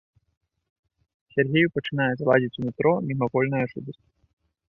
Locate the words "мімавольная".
3.09-3.63